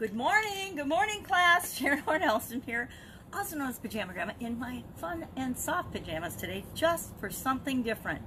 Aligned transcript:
Good 0.00 0.14
morning, 0.14 0.76
good 0.76 0.86
morning, 0.86 1.22
class. 1.22 1.74
Sharon 1.78 1.98
Horn 1.98 2.22
Elston 2.22 2.62
here, 2.62 2.88
also 3.34 3.54
known 3.54 3.68
as 3.68 3.78
Pajama 3.78 4.14
Grandma, 4.14 4.32
in 4.40 4.58
my 4.58 4.82
fun 4.96 5.26
and 5.36 5.54
soft 5.58 5.92
pajamas 5.92 6.34
today, 6.36 6.64
just 6.74 7.10
for 7.20 7.28
something 7.28 7.82
different. 7.82 8.22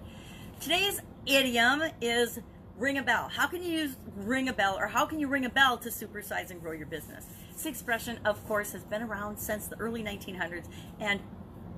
Today's 0.62 1.02
idiom 1.26 1.82
is 2.00 2.38
ring 2.78 3.00
a 3.00 3.02
bell. 3.02 3.28
How 3.28 3.48
can 3.48 3.64
you 3.64 3.72
use 3.72 3.96
ring 4.16 4.50
a 4.50 4.54
bell, 4.54 4.78
or 4.78 4.86
how 4.86 5.08
can 5.08 5.20
you 5.20 5.28
ring 5.28 5.46
a 5.46 5.50
bell 5.50 5.80
to 5.80 5.90
supersize 5.90 6.52
and 6.52 6.62
grow 6.62 6.74
your 6.74 6.86
business? 6.86 7.26
This 7.54 7.66
expression, 7.66 8.20
of 8.24 8.46
course, 8.48 8.72
has 8.74 8.84
been 8.84 9.02
around 9.02 9.40
since 9.40 9.66
the 9.66 9.80
early 9.80 10.04
1900s, 10.04 10.68
and 11.00 11.22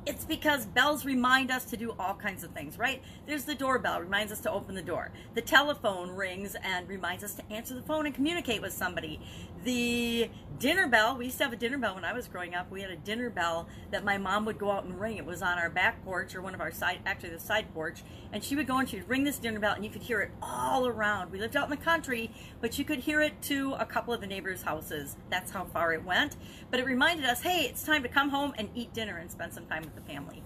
it's 0.06 0.24
because 0.24 0.66
bells 0.68 1.04
remind 1.04 1.50
us 1.50 1.66
to 1.66 1.78
do 1.78 1.96
all 1.98 2.14
kinds 2.14 2.44
of 2.44 2.52
things, 2.52 2.78
right? 2.78 3.02
There's 3.26 3.46
the 3.46 3.56
doorbell, 3.56 4.00
reminds 4.00 4.32
us 4.32 4.40
to 4.42 4.52
open 4.52 4.76
the 4.76 4.82
door. 4.82 5.12
The 5.34 5.42
telephone 5.42 6.12
rings 6.12 6.56
and 6.64 6.88
reminds 6.88 7.24
us 7.24 7.34
to 7.36 7.52
answer 7.52 7.74
the 7.74 7.82
phone 7.82 8.06
and 8.06 8.14
communicate 8.14 8.62
with 8.62 8.74
somebody. 8.74 9.20
The 9.64 10.30
dinner 10.60 10.88
bell, 10.88 11.18
we 11.18 11.26
used 11.26 11.40
to 11.40 11.46
have 11.46 11.54
a 11.54 11.58
dinner 11.58 11.80
bell 11.80 11.96
when 11.96 12.06
I 12.06 12.14
was 12.14 12.28
growing 12.28 12.54
up. 12.54 12.70
We 12.70 12.82
had 12.82 12.92
a 12.92 12.96
dinner 12.96 13.32
bell 13.32 13.68
that 13.90 14.04
my 14.04 14.20
mom 14.20 14.46
would 14.46 14.60
go 14.60 14.70
out 14.70 14.84
and 14.84 15.00
ring. 15.00 15.18
It 15.18 15.26
was 15.26 15.42
on 15.42 15.58
our 15.58 15.72
back 15.72 16.04
porch 16.06 16.36
or 16.36 16.42
one 16.42 16.54
of 16.54 16.62
our 16.62 16.72
side, 16.72 17.00
actually 17.06 17.30
the 17.30 17.40
side 17.40 17.74
porch. 17.74 18.04
And 18.32 18.44
she 18.44 18.56
would 18.56 18.68
go 18.68 18.78
and 18.78 18.88
she 18.88 18.98
would 18.98 19.10
ring 19.10 19.24
this 19.24 19.40
dinner 19.40 19.60
bell 19.60 19.74
and 19.74 19.84
you 19.84 19.90
could 19.90 20.04
hear 20.04 20.22
it 20.22 20.30
all 20.42 20.86
around. 20.86 21.32
We 21.32 21.40
lived 21.40 21.56
out 21.56 21.64
in 21.64 21.72
the 21.72 21.84
country, 21.84 22.30
but 22.62 22.78
you 22.78 22.86
could 22.86 23.00
hear 23.00 23.22
it 23.22 23.42
to 23.44 23.74
a 23.74 23.86
couple 23.86 24.14
of 24.14 24.22
the 24.22 24.28
neighbors' 24.28 24.62
houses. 24.62 25.16
That's 25.32 25.50
how 25.50 25.66
far 25.66 25.94
it 25.94 26.06
went. 26.06 26.36
But 26.70 26.80
it 26.80 26.86
reminded 26.86 27.26
us, 27.26 27.42
hey, 27.42 27.66
it's 27.66 27.84
time 27.84 28.04
to 28.04 28.10
come 28.10 28.30
home 28.30 28.54
and 28.60 28.70
eat 28.76 28.94
dinner 28.94 29.18
and 29.18 29.32
spend 29.32 29.54
some 29.54 29.66
time 29.66 29.84
with 29.84 29.95
the 29.96 30.02
family. 30.02 30.44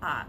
Uh, 0.00 0.24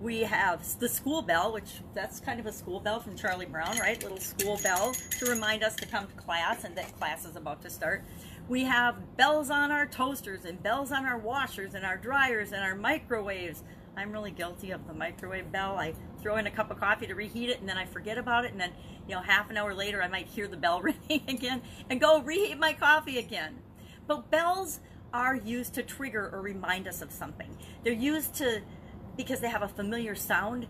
we 0.00 0.20
have 0.20 0.62
the 0.80 0.88
school 0.88 1.22
bell, 1.22 1.52
which 1.52 1.80
that's 1.94 2.20
kind 2.20 2.40
of 2.40 2.46
a 2.46 2.52
school 2.52 2.80
bell 2.80 3.00
from 3.00 3.16
Charlie 3.16 3.46
Brown, 3.46 3.78
right? 3.78 4.02
Little 4.02 4.18
school 4.18 4.58
bell 4.62 4.92
to 5.18 5.26
remind 5.26 5.62
us 5.62 5.76
to 5.76 5.86
come 5.86 6.06
to 6.06 6.12
class 6.14 6.64
and 6.64 6.76
that 6.76 6.96
class 6.98 7.24
is 7.24 7.36
about 7.36 7.62
to 7.62 7.70
start. 7.70 8.04
We 8.48 8.64
have 8.64 9.16
bells 9.16 9.48
on 9.48 9.70
our 9.70 9.86
toasters 9.86 10.44
and 10.44 10.62
bells 10.62 10.92
on 10.92 11.06
our 11.06 11.16
washers 11.16 11.74
and 11.74 11.86
our 11.86 11.96
dryers 11.96 12.52
and 12.52 12.62
our 12.62 12.74
microwaves. 12.74 13.62
I'm 13.96 14.12
really 14.12 14.32
guilty 14.32 14.72
of 14.72 14.86
the 14.86 14.92
microwave 14.92 15.50
bell. 15.50 15.78
I 15.78 15.94
throw 16.20 16.36
in 16.36 16.46
a 16.46 16.50
cup 16.50 16.70
of 16.70 16.78
coffee 16.78 17.06
to 17.06 17.14
reheat 17.14 17.48
it 17.48 17.60
and 17.60 17.68
then 17.68 17.78
I 17.78 17.86
forget 17.86 18.18
about 18.18 18.44
it 18.44 18.52
and 18.52 18.60
then, 18.60 18.72
you 19.08 19.14
know, 19.14 19.22
half 19.22 19.48
an 19.48 19.56
hour 19.56 19.72
later 19.72 20.02
I 20.02 20.08
might 20.08 20.26
hear 20.26 20.48
the 20.48 20.56
bell 20.56 20.82
ringing 21.08 21.22
again 21.28 21.62
and 21.88 22.00
go 22.00 22.20
reheat 22.20 22.58
my 22.58 22.74
coffee 22.74 23.18
again. 23.18 23.60
But 24.06 24.30
bells 24.30 24.80
are 25.14 25.36
used 25.36 25.72
to 25.74 25.82
trigger 25.82 26.28
or 26.32 26.42
remind 26.42 26.88
us 26.88 27.00
of 27.00 27.12
something. 27.12 27.56
They're 27.84 27.92
used 27.92 28.34
to 28.36 28.60
because 29.16 29.38
they 29.38 29.48
have 29.48 29.62
a 29.62 29.68
familiar 29.68 30.16
sound. 30.16 30.66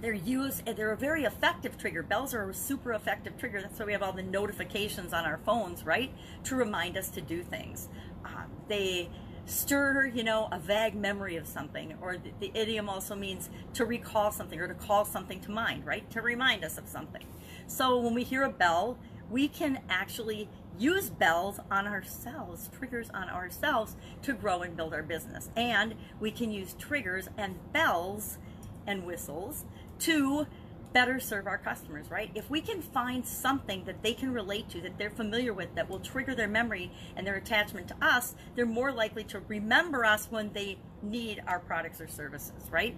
They're 0.00 0.14
used, 0.14 0.64
they're 0.64 0.92
a 0.92 0.96
very 0.96 1.24
effective 1.24 1.76
trigger. 1.76 2.02
Bells 2.02 2.32
are 2.32 2.48
a 2.48 2.54
super 2.54 2.94
effective 2.94 3.36
trigger. 3.36 3.60
That's 3.60 3.78
why 3.78 3.84
we 3.84 3.92
have 3.92 4.02
all 4.02 4.14
the 4.14 4.22
notifications 4.22 5.12
on 5.12 5.26
our 5.26 5.38
phones, 5.44 5.84
right? 5.84 6.10
To 6.44 6.56
remind 6.56 6.96
us 6.96 7.10
to 7.10 7.20
do 7.20 7.42
things. 7.42 7.90
Uh, 8.24 8.44
they 8.66 9.10
stir, 9.44 10.06
you 10.06 10.24
know, 10.24 10.48
a 10.52 10.58
vague 10.58 10.94
memory 10.94 11.36
of 11.36 11.46
something, 11.46 11.94
or 12.00 12.16
the, 12.16 12.30
the 12.40 12.50
idiom 12.54 12.88
also 12.88 13.14
means 13.14 13.50
to 13.74 13.84
recall 13.84 14.32
something 14.32 14.58
or 14.58 14.68
to 14.68 14.74
call 14.74 15.04
something 15.04 15.40
to 15.40 15.50
mind, 15.50 15.84
right? 15.84 16.08
To 16.12 16.22
remind 16.22 16.64
us 16.64 16.78
of 16.78 16.88
something. 16.88 17.26
So 17.66 17.98
when 17.98 18.14
we 18.14 18.24
hear 18.24 18.44
a 18.44 18.50
bell, 18.50 18.96
we 19.28 19.48
can 19.48 19.80
actually 19.90 20.48
use 20.80 21.10
bells 21.10 21.60
on 21.70 21.86
ourselves, 21.86 22.70
triggers 22.76 23.10
on 23.10 23.28
ourselves 23.28 23.96
to 24.22 24.32
grow 24.32 24.62
and 24.62 24.76
build 24.76 24.94
our 24.94 25.02
business. 25.02 25.50
And 25.54 25.94
we 26.18 26.30
can 26.30 26.50
use 26.50 26.74
triggers 26.78 27.28
and 27.36 27.56
bells 27.72 28.38
and 28.86 29.04
whistles 29.04 29.64
to 30.00 30.46
better 30.92 31.20
serve 31.20 31.46
our 31.46 31.58
customers, 31.58 32.10
right? 32.10 32.30
If 32.34 32.50
we 32.50 32.60
can 32.60 32.82
find 32.82 33.24
something 33.24 33.84
that 33.84 34.02
they 34.02 34.14
can 34.14 34.32
relate 34.32 34.68
to, 34.70 34.80
that 34.80 34.98
they're 34.98 35.10
familiar 35.10 35.52
with, 35.52 35.74
that 35.74 35.88
will 35.88 36.00
trigger 36.00 36.34
their 36.34 36.48
memory 36.48 36.90
and 37.14 37.26
their 37.26 37.36
attachment 37.36 37.86
to 37.88 37.96
us, 38.02 38.34
they're 38.56 38.66
more 38.66 38.90
likely 38.90 39.22
to 39.24 39.40
remember 39.46 40.04
us 40.04 40.26
when 40.30 40.52
they 40.52 40.78
need 41.02 41.42
our 41.46 41.60
products 41.60 42.00
or 42.00 42.08
services, 42.08 42.68
right? 42.70 42.96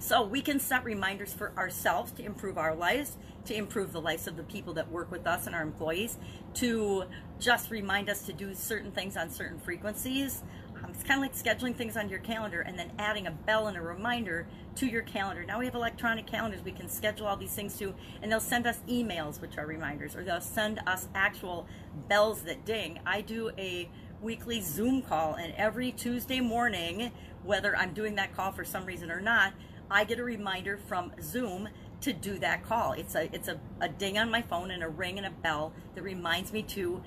So 0.00 0.22
we 0.22 0.40
can 0.40 0.58
set 0.58 0.82
reminders 0.82 1.34
for 1.34 1.52
ourselves 1.58 2.10
to 2.12 2.24
improve 2.24 2.56
our 2.56 2.74
lives, 2.74 3.18
to 3.44 3.54
improve 3.54 3.92
the 3.92 4.00
lives 4.00 4.26
of 4.26 4.38
the 4.38 4.42
people 4.42 4.72
that 4.74 4.90
work 4.90 5.10
with 5.10 5.26
us 5.26 5.46
and 5.46 5.54
our 5.54 5.60
employees, 5.60 6.16
to 6.54 7.04
just 7.38 7.70
remind 7.70 8.08
us 8.08 8.22
to 8.22 8.32
do 8.32 8.54
certain 8.54 8.92
things 8.92 9.18
on 9.18 9.28
certain 9.28 9.58
frequencies. 9.58 10.42
Um, 10.82 10.92
it's 10.94 11.02
kind 11.02 11.22
of 11.22 11.30
like 11.30 11.34
scheduling 11.34 11.76
things 11.76 11.98
on 11.98 12.08
your 12.08 12.18
calendar 12.20 12.62
and 12.62 12.78
then 12.78 12.90
adding 12.98 13.26
a 13.26 13.30
bell 13.30 13.66
and 13.66 13.76
a 13.76 13.82
reminder 13.82 14.46
to 14.76 14.86
your 14.86 15.02
calendar. 15.02 15.44
Now 15.44 15.58
we 15.58 15.66
have 15.66 15.74
electronic 15.74 16.26
calendars 16.26 16.64
we 16.64 16.72
can 16.72 16.88
schedule 16.88 17.26
all 17.26 17.36
these 17.36 17.54
things 17.54 17.76
to, 17.76 17.94
and 18.22 18.32
they'll 18.32 18.40
send 18.40 18.66
us 18.66 18.78
emails, 18.88 19.38
which 19.38 19.58
are 19.58 19.66
reminders, 19.66 20.16
or 20.16 20.24
they'll 20.24 20.40
send 20.40 20.80
us 20.86 21.08
actual 21.14 21.66
bells 22.08 22.40
that 22.44 22.64
ding. 22.64 23.00
I 23.04 23.20
do 23.20 23.50
a 23.58 23.90
weekly 24.22 24.62
Zoom 24.62 25.02
call, 25.02 25.34
and 25.34 25.52
every 25.56 25.92
Tuesday 25.92 26.40
morning, 26.40 27.12
whether 27.44 27.76
I'm 27.76 27.92
doing 27.92 28.14
that 28.14 28.34
call 28.34 28.52
for 28.52 28.64
some 28.64 28.86
reason 28.86 29.10
or 29.10 29.20
not, 29.20 29.52
I 29.90 30.04
get 30.04 30.18
a 30.18 30.24
reminder 30.24 30.78
from 30.88 31.12
Zoom 31.20 31.68
to 32.02 32.12
do 32.12 32.38
that 32.38 32.64
call. 32.64 32.92
It's 32.92 33.14
a 33.14 33.34
it's 33.34 33.48
a, 33.48 33.58
a 33.80 33.88
ding 33.88 34.18
on 34.18 34.30
my 34.30 34.42
phone 34.42 34.70
and 34.70 34.82
a 34.82 34.88
ring 34.88 35.18
and 35.18 35.26
a 35.26 35.30
bell 35.30 35.72
that 35.94 36.02
reminds 36.02 36.52
me 36.52 36.62
to 36.62 37.02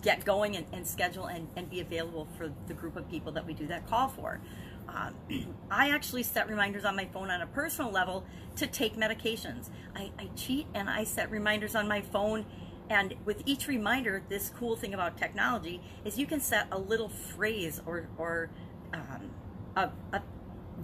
get 0.00 0.24
going 0.24 0.56
and, 0.56 0.66
and 0.72 0.86
schedule 0.86 1.26
and, 1.26 1.48
and 1.56 1.68
be 1.68 1.80
available 1.80 2.28
for 2.38 2.52
the 2.68 2.74
group 2.74 2.96
of 2.96 3.08
people 3.10 3.32
that 3.32 3.44
we 3.44 3.52
do 3.52 3.66
that 3.66 3.88
call 3.88 4.08
for. 4.08 4.40
Um, 4.88 5.14
I 5.70 5.90
actually 5.90 6.22
set 6.22 6.48
reminders 6.48 6.84
on 6.84 6.94
my 6.94 7.06
phone 7.06 7.30
on 7.30 7.40
a 7.40 7.46
personal 7.46 7.90
level 7.90 8.24
to 8.56 8.66
take 8.66 8.96
medications. 8.96 9.70
I, 9.96 10.12
I 10.18 10.28
cheat 10.36 10.66
and 10.74 10.88
I 10.88 11.04
set 11.04 11.30
reminders 11.30 11.74
on 11.74 11.88
my 11.88 12.00
phone 12.00 12.46
and 12.92 13.14
with 13.24 13.42
each 13.46 13.68
reminder, 13.68 14.22
this 14.28 14.50
cool 14.50 14.76
thing 14.76 14.92
about 14.92 15.16
technology 15.16 15.80
is 16.04 16.18
you 16.18 16.26
can 16.26 16.40
set 16.40 16.66
a 16.70 16.78
little 16.78 17.08
phrase 17.08 17.80
or, 17.86 18.08
or 18.18 18.50
um, 18.92 19.30
a, 19.76 19.90
a 20.12 20.22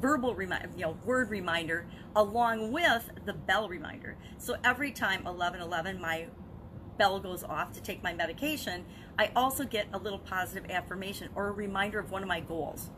verbal 0.01 0.35
reminder, 0.35 0.71
you 0.77 0.83
know, 0.83 0.97
word 1.05 1.31
reminder 1.31 1.87
along 2.15 2.73
with 2.73 3.11
the 3.25 3.33
bell 3.33 3.69
reminder. 3.69 4.17
So 4.39 4.57
every 4.65 4.93
time 4.93 5.25
1111 5.25 6.01
my 6.01 6.27
bell 6.97 7.21
goes 7.21 7.45
off 7.45 7.73
to 7.73 7.81
take 7.81 8.03
my 8.03 8.13
medication, 8.13 8.85
I 9.19 9.31
also 9.35 9.65
get 9.65 9.87
a 9.93 9.99
little 9.99 10.19
positive 10.19 10.71
affirmation 10.71 11.29
or 11.35 11.49
a 11.49 11.53
reminder 11.53 11.99
of 11.99 12.11
one 12.11 12.23
of 12.23 12.29
my 12.29 12.41
goals. 12.41 12.91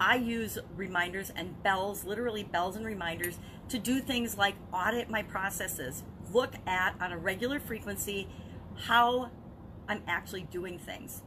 I 0.00 0.16
use 0.16 0.58
reminders 0.76 1.30
and 1.34 1.62
bells, 1.62 2.04
literally 2.04 2.42
bells 2.42 2.76
and 2.76 2.86
reminders, 2.86 3.38
to 3.68 3.78
do 3.78 4.00
things 4.00 4.38
like 4.38 4.54
audit 4.72 5.10
my 5.10 5.22
processes, 5.22 6.02
look 6.32 6.54
at 6.66 6.94
on 7.00 7.12
a 7.12 7.18
regular 7.18 7.60
frequency 7.60 8.28
how 8.76 9.30
I'm 9.88 10.02
actually 10.06 10.42
doing 10.42 10.78
things, 10.78 11.22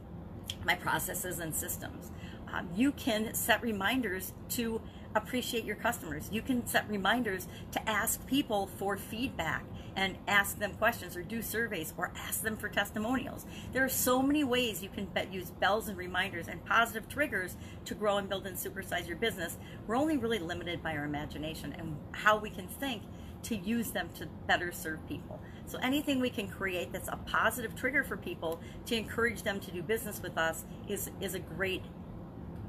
my 0.64 0.74
processes 0.74 1.38
and 1.38 1.54
systems. 1.54 2.10
Um, 2.54 2.68
you 2.76 2.92
can 2.92 3.34
set 3.34 3.62
reminders 3.62 4.32
to 4.50 4.80
appreciate 5.16 5.64
your 5.64 5.76
customers. 5.76 6.28
You 6.30 6.40
can 6.40 6.66
set 6.66 6.88
reminders 6.88 7.48
to 7.72 7.88
ask 7.88 8.24
people 8.26 8.68
for 8.78 8.96
feedback 8.96 9.64
and 9.96 10.16
ask 10.26 10.58
them 10.58 10.74
questions 10.74 11.16
or 11.16 11.22
do 11.22 11.42
surveys 11.42 11.94
or 11.96 12.12
ask 12.16 12.42
them 12.42 12.56
for 12.56 12.68
testimonials. 12.68 13.44
There 13.72 13.84
are 13.84 13.88
so 13.88 14.22
many 14.22 14.44
ways 14.44 14.82
you 14.82 14.88
can 14.88 15.08
use 15.32 15.50
bells 15.50 15.88
and 15.88 15.96
reminders 15.96 16.48
and 16.48 16.64
positive 16.64 17.08
triggers 17.08 17.56
to 17.86 17.94
grow 17.94 18.18
and 18.18 18.28
build 18.28 18.46
and 18.46 18.56
supersize 18.56 19.06
your 19.06 19.16
business. 19.16 19.56
We're 19.86 19.96
only 19.96 20.16
really 20.16 20.38
limited 20.38 20.82
by 20.82 20.96
our 20.96 21.04
imagination 21.04 21.74
and 21.76 21.96
how 22.12 22.38
we 22.38 22.50
can 22.50 22.68
think 22.68 23.02
to 23.44 23.56
use 23.56 23.90
them 23.90 24.08
to 24.14 24.26
better 24.46 24.72
serve 24.72 25.06
people. 25.08 25.40
So 25.66 25.78
anything 25.78 26.20
we 26.20 26.30
can 26.30 26.48
create 26.48 26.92
that's 26.92 27.08
a 27.08 27.18
positive 27.26 27.74
trigger 27.76 28.02
for 28.02 28.16
people 28.16 28.60
to 28.86 28.96
encourage 28.96 29.42
them 29.42 29.60
to 29.60 29.70
do 29.70 29.82
business 29.82 30.20
with 30.22 30.38
us 30.38 30.64
is, 30.88 31.10
is 31.20 31.34
a 31.34 31.38
great 31.40 31.82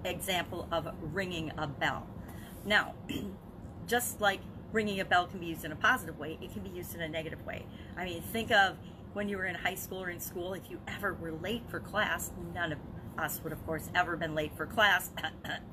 example 0.05 0.67
of 0.71 0.87
ringing 1.01 1.51
a 1.57 1.67
bell. 1.67 2.07
Now, 2.65 2.93
just 3.87 4.21
like 4.21 4.39
ringing 4.71 4.99
a 4.99 5.05
bell 5.05 5.27
can 5.27 5.39
be 5.39 5.47
used 5.47 5.65
in 5.65 5.71
a 5.71 5.75
positive 5.75 6.17
way, 6.19 6.37
it 6.41 6.51
can 6.53 6.61
be 6.61 6.69
used 6.69 6.95
in 6.95 7.01
a 7.01 7.07
negative 7.07 7.45
way. 7.45 7.65
I 7.97 8.05
mean, 8.05 8.21
think 8.21 8.51
of 8.51 8.77
when 9.13 9.29
you 9.29 9.37
were 9.37 9.45
in 9.45 9.55
high 9.55 9.75
school 9.75 10.03
or 10.03 10.09
in 10.09 10.19
school, 10.19 10.53
if 10.53 10.69
you 10.69 10.79
ever 10.87 11.13
were 11.13 11.31
late 11.31 11.63
for 11.69 11.79
class, 11.79 12.31
none 12.53 12.73
of 12.73 12.79
us 13.17 13.39
would, 13.43 13.53
of 13.53 13.65
course, 13.65 13.89
ever 13.95 14.17
been 14.17 14.35
late 14.35 14.51
for 14.57 14.65
class. 14.65 15.09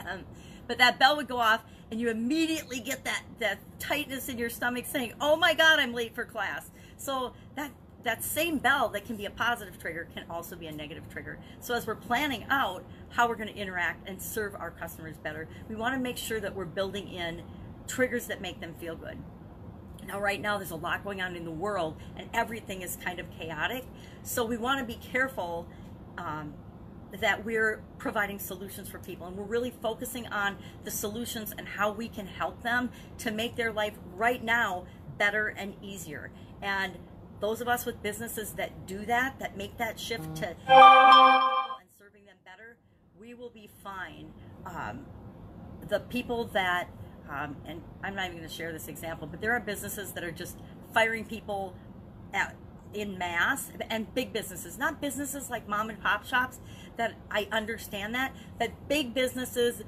but 0.69 0.79
that 0.79 0.99
bell 0.99 1.17
would 1.17 1.27
go 1.27 1.39
off, 1.39 1.65
and 1.91 2.01
you 2.01 2.09
immediately 2.09 2.79
get 2.79 3.05
that, 3.05 3.23
that 3.41 3.59
tightness 3.81 4.29
in 4.29 4.39
your 4.39 4.49
stomach 4.49 4.87
saying, 4.87 5.13
oh 5.21 5.37
my 5.37 5.55
God, 5.55 5.81
I'm 5.81 5.93
late 5.93 6.15
for 6.15 6.25
class. 6.25 6.71
So 6.97 7.33
that 7.57 7.73
that 8.05 8.25
same 8.25 8.59
bell 8.59 8.89
that 8.91 9.05
can 9.05 9.17
be 9.17 9.27
a 9.27 9.31
positive 9.31 9.79
trigger 9.79 10.09
can 10.13 10.25
also 10.29 10.57
be 10.57 10.67
a 10.67 10.73
negative 10.73 11.05
trigger. 11.11 11.39
So 11.61 11.75
as 11.75 11.87
we're 11.87 11.95
planning 11.95 12.45
out 12.51 12.85
how 13.11 13.29
we're 13.29 13.37
going 13.37 13.49
to 13.49 13.57
interact 13.57 14.09
and 14.09 14.21
serve 14.21 14.55
our 14.55 14.71
customers 14.71 15.17
better, 15.19 15.49
we 15.69 15.75
want 15.77 15.95
to 15.95 16.01
make 16.01 16.17
sure 16.17 16.41
that 16.41 16.55
we're 16.55 16.65
building 16.65 17.09
in 17.09 17.43
triggers 17.87 18.27
that 18.27 18.41
make 18.41 18.61
them 18.61 18.75
feel 18.81 18.97
good. 18.97 19.19
Now, 20.07 20.21
right 20.21 20.41
now, 20.41 20.59
there's 20.59 20.73
a 20.73 20.77
lot 20.77 21.05
going 21.05 21.23
on 21.23 21.37
in 21.37 21.45
the 21.45 21.51
world, 21.53 21.97
and 22.17 22.29
everything 22.35 22.83
is 22.83 22.97
kind 22.97 23.21
of 23.21 23.31
chaotic. 23.39 23.85
So 24.25 24.45
we 24.45 24.57
want 24.57 24.81
to 24.81 24.85
be 24.85 24.99
careful 25.01 25.69
um, 26.19 26.55
that 27.21 27.45
we're 27.45 27.83
providing 27.99 28.41
solutions 28.41 28.89
for 28.89 28.99
people, 28.99 29.29
and 29.29 29.37
we're 29.37 29.45
really 29.45 29.71
focusing 29.71 30.27
on 30.27 30.57
the 30.83 30.91
solutions 30.91 31.55
and 31.57 31.69
how 31.69 31.93
we 31.93 32.09
can 32.09 32.27
help 32.27 32.63
them 32.63 32.91
to 33.19 33.31
make 33.31 33.55
their 33.55 33.73
life 33.73 33.95
right 34.17 34.43
now 34.43 34.87
better 35.19 35.49
and 35.49 35.75
easier. 35.83 36.33
And 36.61 36.97
those 37.43 37.61
of 37.61 37.67
us 37.67 37.85
with 37.85 38.01
businesses 38.05 38.53
that 38.53 38.87
do 38.87 39.05
that, 39.05 39.37
that 39.41 39.57
make 39.57 39.77
that 39.77 39.99
shift 39.99 40.37
to 40.37 40.47
and 40.47 41.89
serving 41.99 42.25
them 42.25 42.37
better, 42.45 42.77
we 43.19 43.35
will 43.35 43.51
be 43.51 43.69
fine. 43.83 44.33
Um, 44.65 45.05
the 45.89 45.99
people 45.99 46.45
that, 46.55 46.89
um, 47.29 47.57
and 47.67 47.83
I'm 48.05 48.15
not 48.15 48.27
even 48.27 48.37
going 48.39 48.49
to 48.49 48.55
share 48.55 48.73
this 48.73 48.87
example, 48.87 49.27
but 49.27 49.41
there 49.41 49.53
are 49.53 49.61
businesses 49.61 50.13
that 50.13 50.23
are 50.23 50.31
just 50.31 50.57
firing 50.95 51.25
people 51.25 51.75
at, 52.33 52.55
in 52.95 53.19
mass 53.19 53.73
and 53.91 54.15
big 54.15 54.33
businesses, 54.33 54.79
not 54.79 55.01
businesses 55.01 55.51
like 55.51 55.67
mom 55.67 55.91
and 55.91 56.01
pop 56.01 56.25
shops 56.25 56.61
that 56.97 57.15
I 57.29 57.49
understand 57.51 58.15
that, 58.15 58.37
but 58.61 58.71
big 58.89 59.15
businesses 59.15 59.83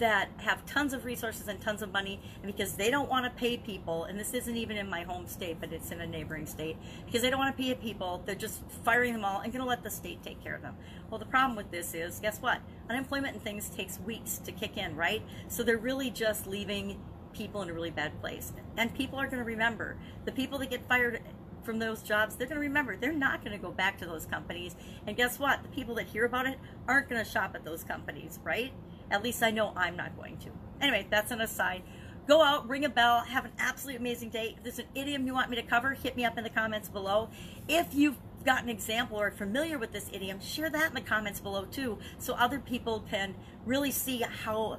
that 0.00 0.30
have 0.38 0.64
tons 0.64 0.92
of 0.94 1.04
resources 1.04 1.46
and 1.46 1.60
tons 1.60 1.82
of 1.82 1.92
money 1.92 2.18
and 2.42 2.50
because 2.50 2.74
they 2.74 2.90
don't 2.90 3.08
want 3.08 3.24
to 3.24 3.30
pay 3.38 3.56
people 3.56 4.04
and 4.04 4.18
this 4.18 4.32
isn't 4.34 4.56
even 4.56 4.76
in 4.76 4.88
my 4.88 5.02
home 5.02 5.26
state 5.26 5.58
but 5.60 5.72
it's 5.72 5.92
in 5.92 6.00
a 6.00 6.06
neighboring 6.06 6.46
state 6.46 6.76
because 7.04 7.22
they 7.22 7.30
don't 7.30 7.38
want 7.38 7.54
to 7.54 7.62
pay 7.62 7.74
people 7.74 8.22
they're 8.24 8.34
just 8.34 8.62
firing 8.82 9.12
them 9.12 9.24
all 9.24 9.40
and 9.40 9.52
going 9.52 9.62
to 9.62 9.68
let 9.68 9.82
the 9.82 9.90
state 9.90 10.22
take 10.22 10.42
care 10.42 10.54
of 10.54 10.62
them 10.62 10.74
well 11.10 11.18
the 11.18 11.26
problem 11.26 11.54
with 11.54 11.70
this 11.70 11.94
is 11.94 12.18
guess 12.18 12.40
what 12.40 12.60
unemployment 12.88 13.34
and 13.34 13.44
things 13.44 13.68
takes 13.68 14.00
weeks 14.00 14.38
to 14.38 14.50
kick 14.50 14.76
in 14.76 14.96
right 14.96 15.22
so 15.48 15.62
they're 15.62 15.78
really 15.78 16.10
just 16.10 16.46
leaving 16.46 16.98
people 17.32 17.62
in 17.62 17.70
a 17.70 17.72
really 17.72 17.90
bad 17.90 18.18
place 18.20 18.52
and 18.76 18.92
people 18.94 19.18
are 19.18 19.26
going 19.26 19.38
to 19.38 19.44
remember 19.44 19.96
the 20.24 20.32
people 20.32 20.58
that 20.58 20.70
get 20.70 20.86
fired 20.88 21.20
from 21.62 21.78
those 21.78 22.02
jobs, 22.02 22.36
they're 22.36 22.46
going 22.46 22.56
to 22.56 22.66
remember. 22.66 22.96
They're 22.96 23.12
not 23.12 23.44
going 23.44 23.56
to 23.56 23.62
go 23.62 23.70
back 23.70 23.98
to 23.98 24.06
those 24.06 24.26
companies. 24.26 24.74
And 25.06 25.16
guess 25.16 25.38
what? 25.38 25.62
The 25.62 25.68
people 25.68 25.94
that 25.96 26.06
hear 26.06 26.24
about 26.24 26.46
it 26.46 26.58
aren't 26.88 27.08
going 27.08 27.22
to 27.22 27.30
shop 27.30 27.52
at 27.54 27.64
those 27.64 27.84
companies, 27.84 28.38
right? 28.42 28.72
At 29.10 29.22
least 29.22 29.42
I 29.42 29.50
know 29.50 29.72
I'm 29.76 29.96
not 29.96 30.16
going 30.16 30.36
to. 30.38 30.50
Anyway, 30.80 31.06
that's 31.10 31.30
an 31.30 31.40
aside. 31.40 31.82
Go 32.26 32.42
out, 32.42 32.68
ring 32.68 32.84
a 32.84 32.88
bell, 32.88 33.20
have 33.20 33.44
an 33.44 33.52
absolutely 33.58 33.96
amazing 33.96 34.30
day. 34.30 34.54
If 34.56 34.62
there's 34.62 34.78
an 34.78 34.86
idiom 34.94 35.26
you 35.26 35.34
want 35.34 35.50
me 35.50 35.56
to 35.56 35.62
cover, 35.62 35.94
hit 35.94 36.16
me 36.16 36.24
up 36.24 36.38
in 36.38 36.44
the 36.44 36.50
comments 36.50 36.88
below. 36.88 37.28
If 37.68 37.92
you've 37.92 38.18
got 38.44 38.62
an 38.62 38.68
example 38.68 39.20
or 39.20 39.28
are 39.28 39.30
familiar 39.30 39.78
with 39.78 39.92
this 39.92 40.08
idiom, 40.12 40.40
share 40.40 40.70
that 40.70 40.88
in 40.88 40.94
the 40.94 41.00
comments 41.00 41.40
below 41.40 41.64
too, 41.64 41.98
so 42.18 42.34
other 42.34 42.58
people 42.58 43.04
can 43.10 43.34
really 43.66 43.90
see 43.90 44.22
how 44.44 44.78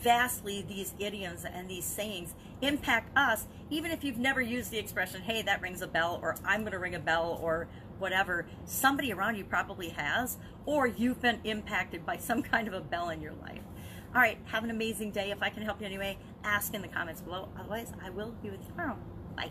vastly 0.00 0.64
these 0.66 0.94
idioms 0.98 1.44
and 1.44 1.68
these 1.68 1.84
sayings 1.84 2.34
impact 2.62 3.10
us, 3.16 3.46
even 3.70 3.90
if 3.90 4.04
you've 4.04 4.18
never 4.18 4.40
used 4.40 4.70
the 4.70 4.78
expression, 4.78 5.20
hey, 5.20 5.42
that 5.42 5.60
rings 5.60 5.82
a 5.82 5.86
bell, 5.86 6.18
or 6.22 6.36
I'm 6.44 6.60
going 6.60 6.72
to 6.72 6.78
ring 6.78 6.94
a 6.94 7.00
bell, 7.00 7.38
or 7.42 7.68
whatever. 7.98 8.46
Somebody 8.64 9.12
around 9.12 9.36
you 9.36 9.44
probably 9.44 9.90
has, 9.90 10.38
or 10.64 10.86
you've 10.86 11.20
been 11.20 11.40
impacted 11.44 12.04
by 12.04 12.16
some 12.16 12.42
kind 12.42 12.68
of 12.68 12.74
a 12.74 12.80
bell 12.80 13.10
in 13.10 13.20
your 13.20 13.34
life. 13.34 13.62
All 14.14 14.22
right, 14.22 14.38
have 14.46 14.64
an 14.64 14.70
amazing 14.70 15.10
day. 15.10 15.30
If 15.30 15.42
I 15.42 15.50
can 15.50 15.62
help 15.62 15.80
you 15.80 15.86
anyway, 15.86 16.18
ask 16.44 16.72
in 16.74 16.82
the 16.82 16.88
comments 16.88 17.20
below. 17.20 17.48
Otherwise, 17.58 17.92
I 18.02 18.10
will 18.10 18.34
be 18.42 18.50
with 18.50 18.60
you 18.62 18.68
tomorrow. 18.68 18.96
Bye. 19.36 19.50